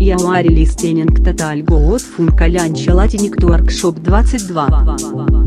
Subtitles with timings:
[0.00, 5.39] January listening total goat funkalancha latinik workshop 22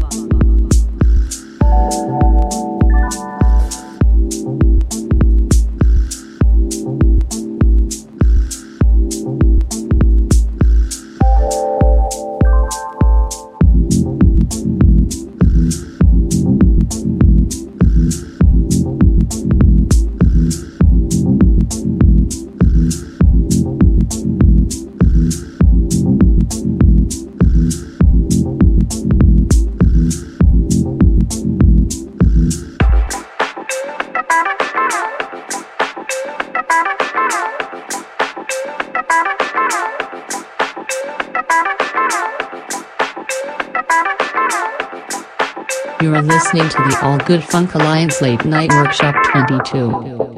[47.25, 50.32] Good Funk Alliance Late Night Workshop 22.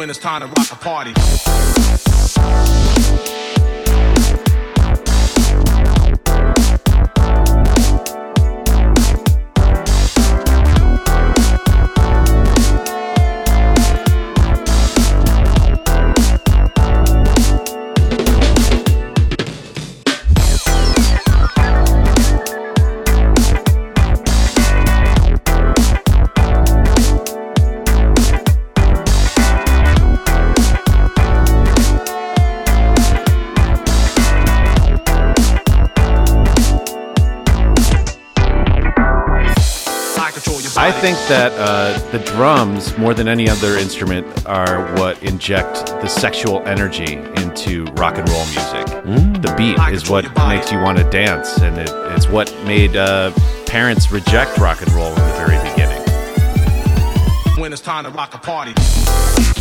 [0.00, 1.49] When it's time to rock a party.
[41.14, 46.62] Think that uh, the drums, more than any other instrument, are what inject the sexual
[46.68, 48.86] energy into rock and roll music.
[49.42, 53.32] The beat is what makes you want to dance, and it, it's what made uh,
[53.66, 56.00] parents reject rock and roll in the very beginning.
[57.60, 59.59] when it's time to rock a party.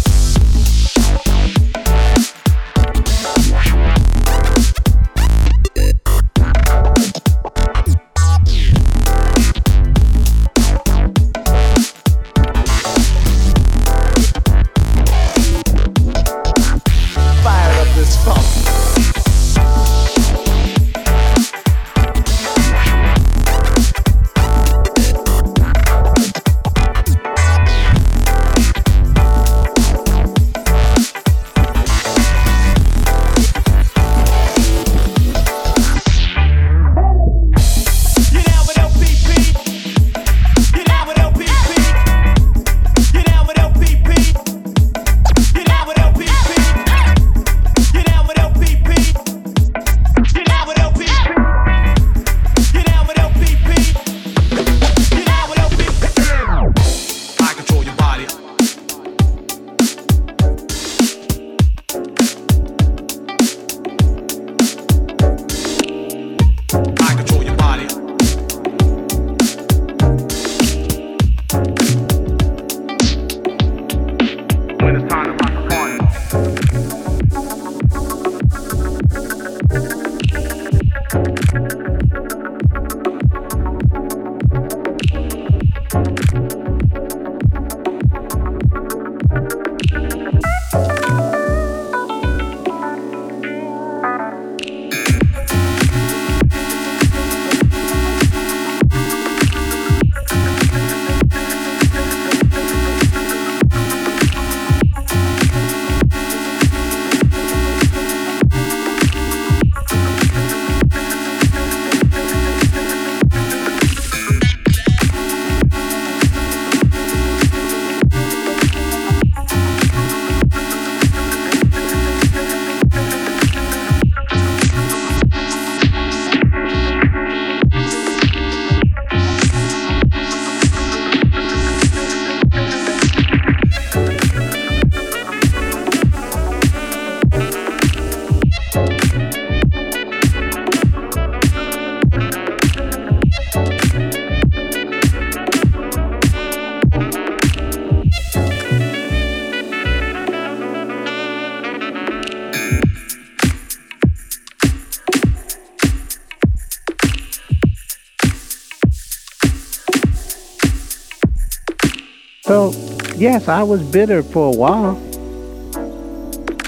[163.20, 164.96] Yes, I was bitter for a while.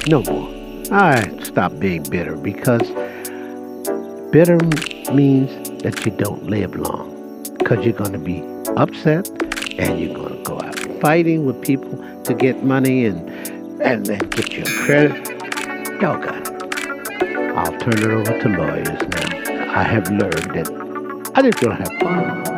[0.07, 0.49] No more.
[0.91, 2.81] I stopped being bitter because
[4.31, 4.57] bitter
[5.13, 8.41] means that you don't live long because you're going to be
[8.75, 9.29] upset
[9.79, 13.29] and you're going to go out fighting with people to get money and
[13.81, 15.27] and then get your credit.
[16.01, 16.61] Y'all got it.
[17.55, 19.73] I'll turn it over to lawyers now.
[19.73, 22.50] I have learned that I just want to have fun.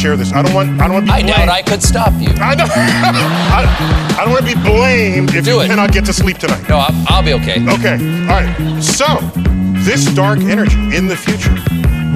[0.00, 0.32] Share this?
[0.32, 0.80] I don't want.
[0.80, 1.18] I don't want to be.
[1.18, 1.48] I doubt.
[1.48, 2.28] I could stop you.
[2.40, 2.70] I don't.
[2.70, 6.66] I, I don't want to be blamed if you cannot get to sleep tonight.
[6.68, 7.62] No, I'll, I'll be okay.
[7.74, 7.94] Okay.
[8.22, 8.80] All right.
[8.80, 9.18] So,
[9.84, 11.54] this dark energy in the future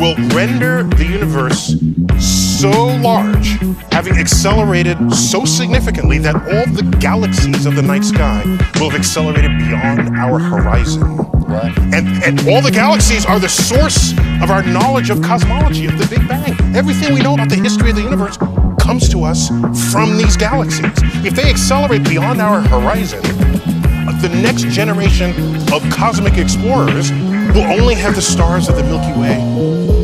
[0.01, 1.77] will render the universe
[2.19, 3.59] so large,
[3.93, 8.43] having accelerated so significantly that all the galaxies of the night sky
[8.81, 11.34] will have accelerated beyond our horizon.
[11.55, 11.79] What?
[11.95, 14.13] And, and all the galaxies are the source
[14.43, 16.55] of our knowledge of cosmology, of the Big Bang.
[16.75, 18.37] Everything we know about the history of the universe
[18.81, 19.49] comes to us
[19.93, 20.93] from these galaxies.
[21.25, 23.23] If they accelerate beyond our horizon,
[24.21, 25.31] the next generation
[25.71, 30.04] of cosmic explorers will only have the stars of the Milky Way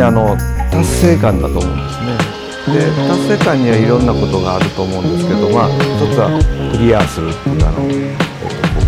[0.00, 0.36] りねあの
[0.70, 2.40] 達成感だと思うんですね。
[2.72, 6.28] で達成感にはいろんなことがあると思うんですけどまあ一つは
[6.72, 7.82] クリアするっていうあの、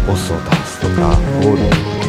[0.06, 2.01] ボスを倒すとかゴール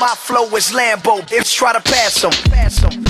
[0.00, 2.30] My flow is Lambo, bitch, try to pass 'em.
[2.50, 3.03] Pass 'em.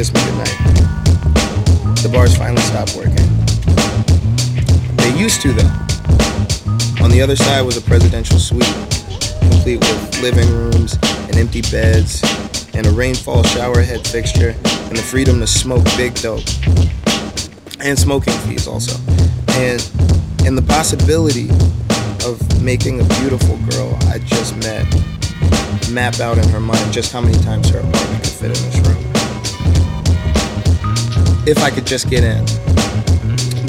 [0.00, 0.56] Kissed me goodnight.
[2.00, 3.28] The bars finally stopped working.
[4.96, 7.04] They used to, though.
[7.04, 8.64] On the other side was a presidential suite,
[9.50, 10.94] complete with living rooms
[11.28, 12.22] and empty beds,
[12.72, 14.56] and a rainfall shower head fixture,
[14.88, 16.48] and the freedom to smoke big dope.
[17.80, 18.98] And smoking fees also.
[19.60, 19.84] And
[20.46, 21.50] and the possibility
[22.24, 24.86] of making a beautiful girl I just met
[25.92, 28.88] map out in her mind just how many times her apartment could fit in this
[28.88, 29.09] room.
[31.50, 32.44] If I could just get in,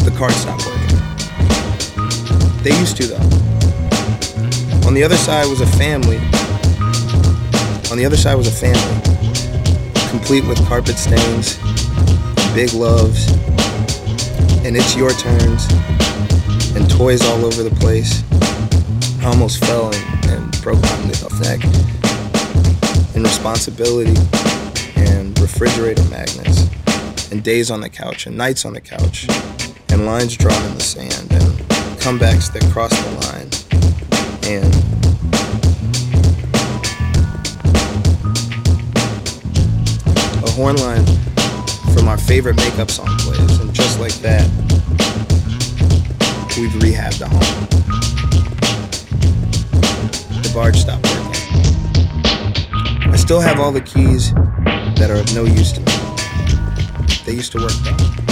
[0.05, 0.97] the card stopped working.
[2.61, 4.87] They used to though.
[4.87, 6.17] On the other side was a family.
[7.89, 9.01] On the other side was a family,
[10.11, 11.57] complete with carpet stains,
[12.53, 13.27] big loves,
[14.63, 15.65] and it's your turns,
[16.75, 18.21] and toys all over the place.
[19.23, 21.63] I almost fell and, and broke my uh, neck.
[23.15, 24.13] And responsibility,
[24.95, 26.70] and refrigerator magnets,
[27.31, 29.25] and days on the couch, and nights on the couch,
[29.89, 31.43] and lines drawn in the sand, and
[31.99, 33.49] comebacks that cross the line,
[34.51, 34.75] and
[40.43, 41.05] a horn line
[41.95, 44.47] from our favorite makeup song plays, and just like that,
[46.57, 47.67] we've rehabbed the home.
[50.41, 51.31] The barge stopped working.
[53.09, 55.90] I still have all the keys that are of no use to me.
[57.25, 58.30] They used to work.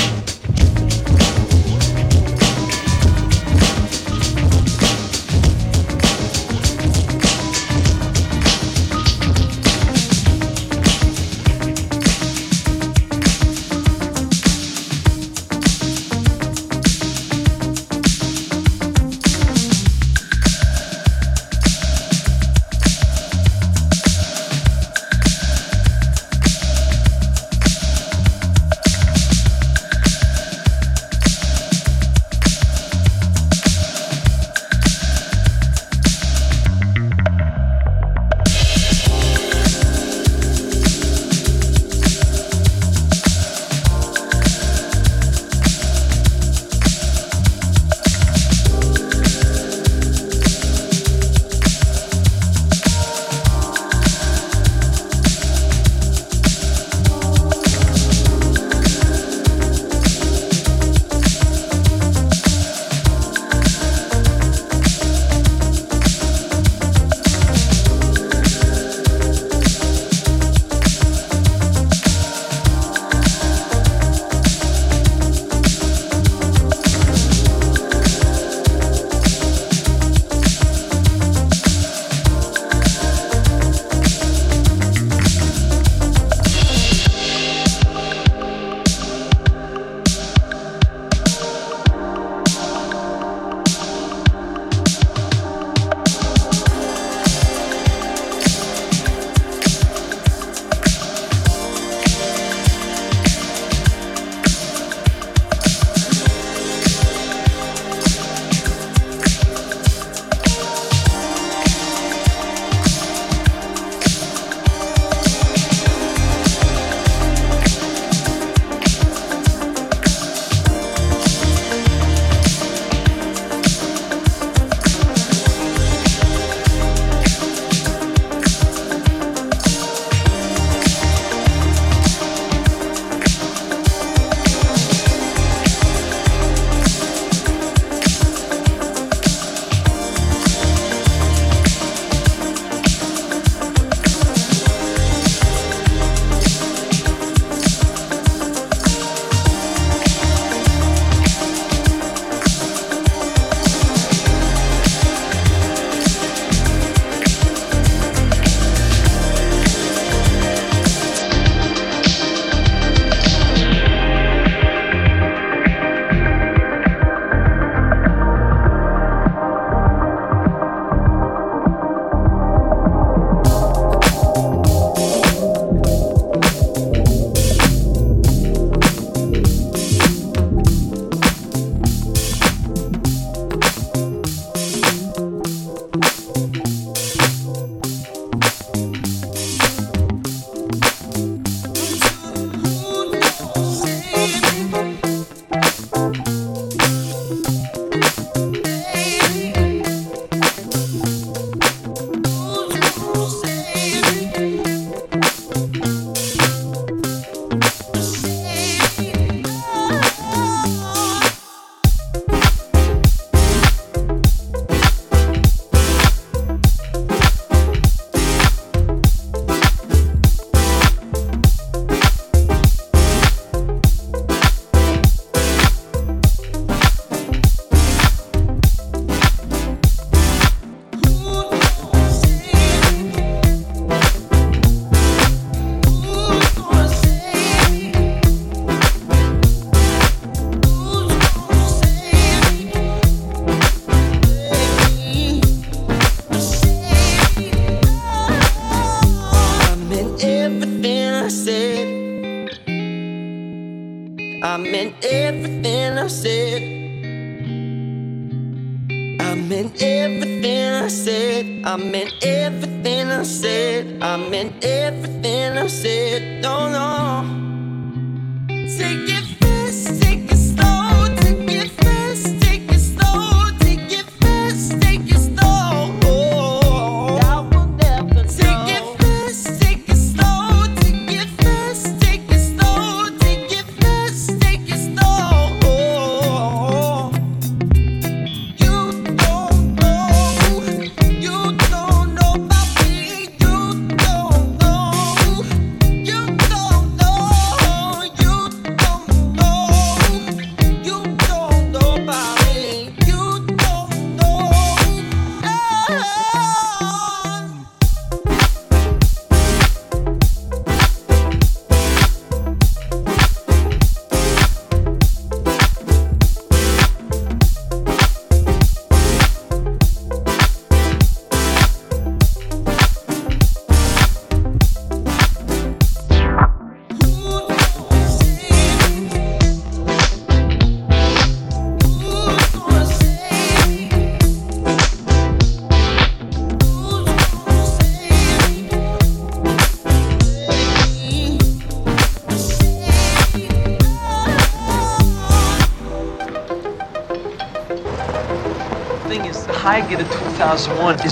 [261.70, 264.02] I meant everything I said.
[264.02, 266.42] I meant everything I said.
[266.42, 267.09] No, no.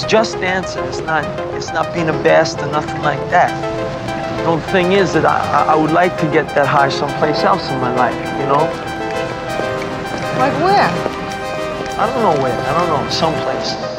[0.08, 0.84] Just dancing.
[0.86, 3.52] It's not, it's not being a best or nothing like that.
[4.40, 7.44] The only thing is that I, I- I would like to get that high someplace
[7.44, 8.64] else in my life, you know?
[10.40, 10.90] Like where?
[12.00, 12.54] I don't know where.
[12.54, 13.10] I don't know.
[13.10, 13.97] Someplace.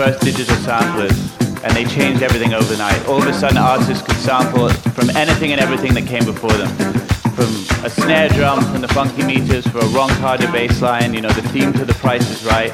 [0.00, 1.12] First digital samplers,
[1.62, 3.06] and they changed everything overnight.
[3.06, 6.70] All of a sudden, artists could sample from anything and everything that came before them.
[7.36, 7.50] From
[7.84, 11.28] a snare drum, from the funky meters, for a Ron Carter bass line, you know,
[11.28, 12.72] the theme to The Price is Right.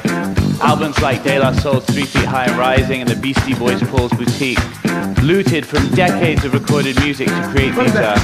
[0.61, 4.13] Albums like De La Soul's Three Feet High and Rising and the Beastie Boys' Paul's
[4.13, 4.63] Boutique,
[5.21, 8.15] looted from decades of recorded music to create these uh,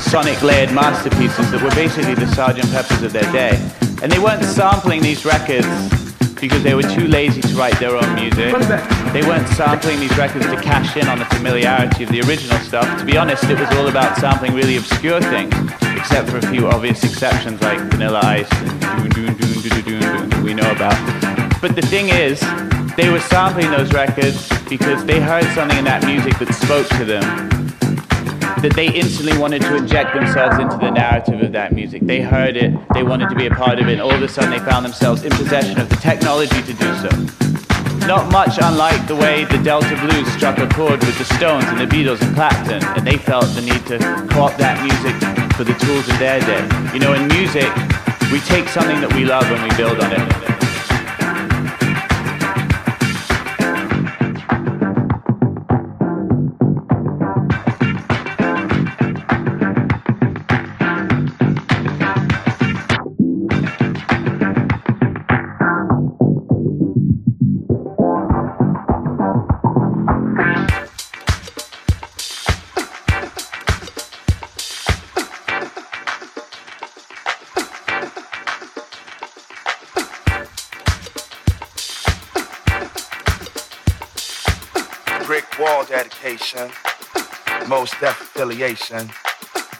[0.00, 2.72] sonic layered masterpieces that were basically the Sgt.
[2.72, 3.54] Peppers of their day.
[4.02, 5.91] And they weren't sampling these records
[6.42, 8.52] because they were too lazy to write their own music.
[9.12, 12.98] They weren't sampling these records to cash in on the familiarity of the original stuff.
[12.98, 15.54] To be honest, it was all about sampling really obscure things,
[15.96, 20.00] except for a few obvious exceptions like Vanilla Ice and Doon Doon Doon Doon Doon
[20.00, 20.98] Doon that we know about.
[21.62, 22.40] But the thing is,
[22.96, 27.04] they were sampling those records because they heard something in that music that spoke to
[27.04, 27.51] them
[28.62, 32.02] that they instantly wanted to inject themselves into the narrative of that music.
[32.02, 34.28] They heard it, they wanted to be a part of it, and all of a
[34.28, 37.10] sudden they found themselves in possession of the technology to do so.
[38.06, 41.78] Not much unlike the way the Delta Blues struck a chord with the Stones and
[41.80, 43.98] the Beatles and Clapton, and they felt the need to
[44.30, 45.14] co-opt that music
[45.56, 46.62] for the tools of their day.
[46.94, 47.70] You know, in music,
[48.30, 50.51] we take something that we love and we build on it.
[88.52, 89.10] Affiliation,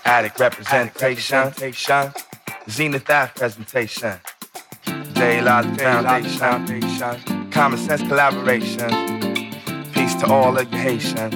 [0.04, 1.52] addict representation,
[2.68, 4.14] zenith that presentation,
[5.12, 8.88] daylight foundation, common sense collaboration,
[9.92, 11.30] peace to all of your Haitian.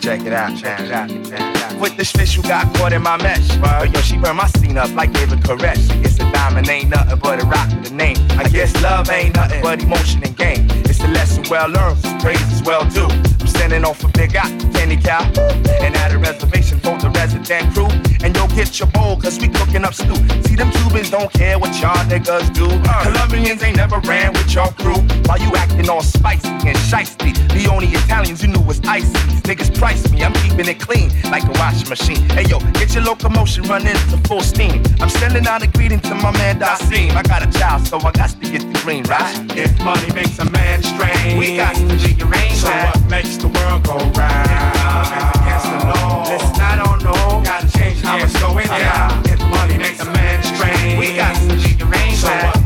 [0.00, 1.78] Check it out, check it out, check it out.
[1.78, 3.46] With this fish you got caught in my mesh.
[3.62, 5.90] Oh, yo, she burned my scene up like David Koresh.
[6.02, 8.16] It's a diamond, ain't nothing but a rock with a name.
[8.30, 10.66] I guess love ain't nothing but emotion and game.
[10.86, 13.08] It's a lesson well learned, praise is well due.
[13.40, 15.22] I'm sending off a eye, candy cow.
[15.80, 17.88] And at a reservation for the resident crew.
[18.22, 20.14] And yo, get your bowl, cause we cooking up stew.
[20.46, 22.66] See, them Cubans don't care what y'all niggas do.
[22.66, 23.02] Uh.
[23.02, 25.00] Colombians ain't never ran with your crew.
[25.26, 27.32] While you acting all spicy and shiesty.
[27.52, 29.12] The only Italians you knew was icy.
[29.48, 32.22] Niggas price me, I'm keeping it clean like a washing machine.
[32.30, 34.82] Hey yo, get your locomotion running to full steam.
[35.00, 37.10] I'm sending out a greeting to my man Dasim.
[37.16, 39.34] I got a child, so I got to get the green, right?
[39.56, 43.82] If money makes a man strange, we got to rearrange So what makes the world
[43.84, 44.19] go round?
[46.30, 46.58] Let's.
[48.02, 49.20] Gotta going down.
[52.30, 52.59] A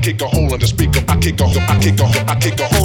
[0.00, 1.00] kick a hole in the speaker.
[1.08, 2.24] I kick a I kick a hole.
[2.28, 2.79] I kick a hole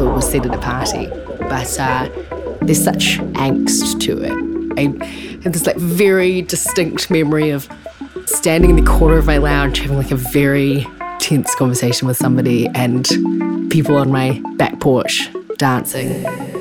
[0.00, 1.06] in was set at a party,
[1.38, 2.08] but uh,
[2.62, 4.54] there's such angst to it.
[4.78, 5.04] I
[5.42, 7.68] have this like very distinct memory of
[8.26, 10.86] standing in the corner of my lounge having like a very
[11.18, 13.06] tense conversation with somebody and
[13.70, 15.28] people on my back porch
[15.58, 16.53] dancing.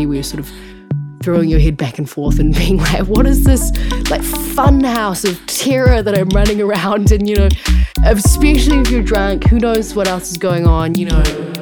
[0.00, 0.50] You're sort of
[1.22, 3.70] throwing your head back and forth and being like, what is this
[4.10, 7.12] like fun house of terror that I'm running around?
[7.12, 7.48] And, you know,
[8.04, 11.61] especially if you're drunk, who knows what else is going on, you know.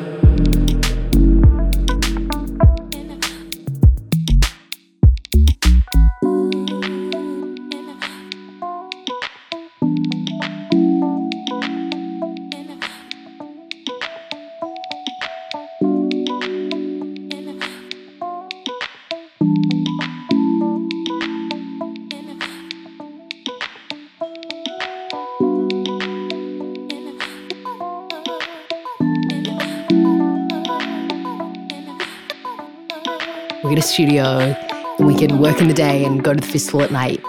[33.81, 34.55] A studio
[34.99, 37.25] we can work in the day and go to the festival at night.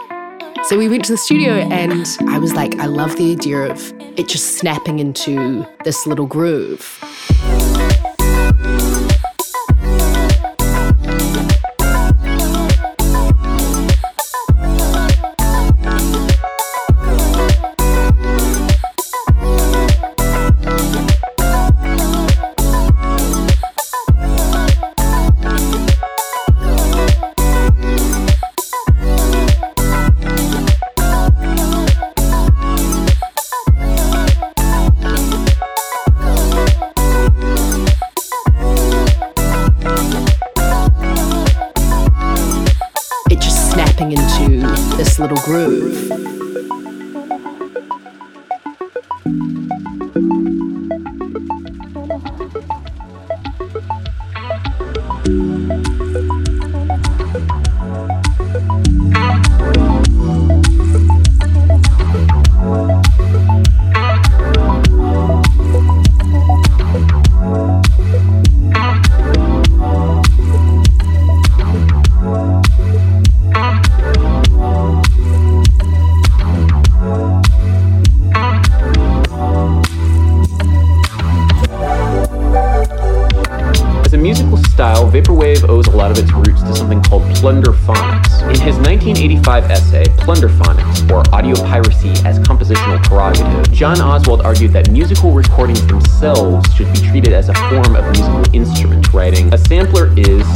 [0.66, 3.94] So we went to the studio and I was like, I love the idea of
[4.18, 7.02] it just snapping into this little groove.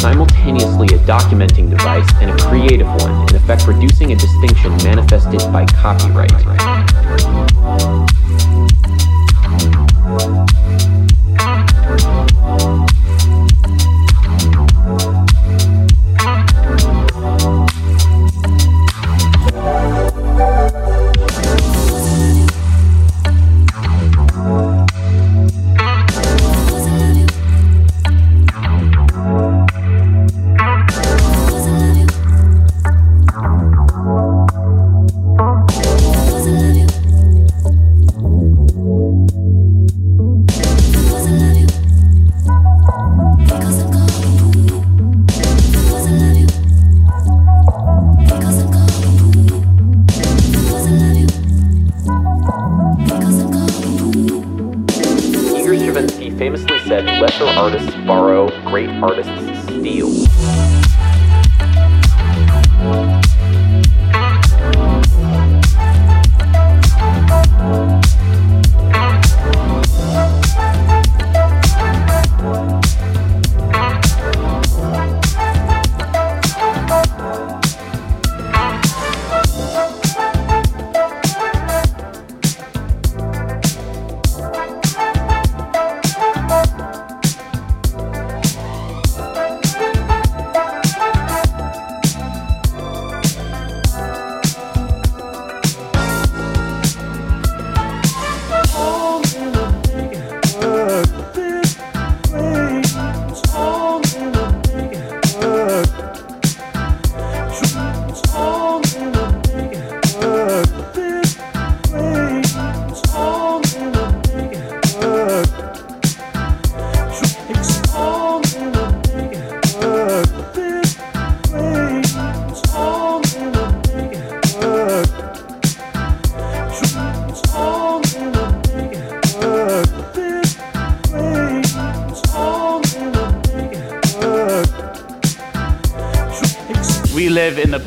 [0.05, 5.65] Simultaneously a documenting device and a creative one, in effect producing a distinction manifested by
[5.65, 6.31] copyright.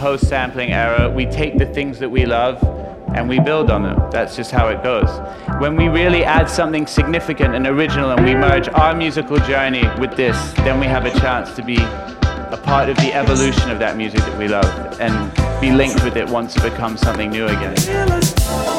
[0.09, 1.11] Post sampling era.
[1.11, 2.57] We take the things that we love
[3.15, 4.11] and we build on them.
[4.11, 5.11] That's just how it goes.
[5.61, 10.17] When we really add something significant and original and we merge our musical journey with
[10.17, 13.99] this, then we have a chance to be a part of the evolution of that
[13.99, 15.15] music that we love and
[15.61, 18.78] be linked with it once it becomes something new again.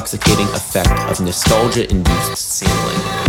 [0.00, 3.19] Intoxicating effect of nostalgia induced sampling.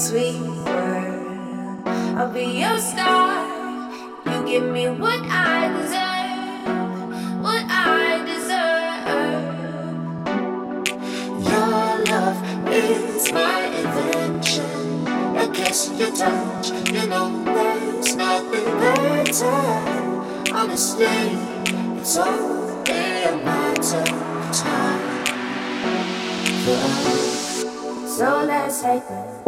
[0.00, 1.82] sweet word.
[2.16, 3.44] I'll be your star.
[4.24, 7.42] You give me what I deserve.
[7.42, 8.70] What I deserve.
[11.44, 12.38] Your love
[12.72, 15.06] is my invention.
[15.36, 19.60] I guess your touch, you know there's nothing better.
[20.54, 21.36] Honestly,
[22.00, 25.26] it's only a matter of time.
[28.08, 29.39] So let's take this.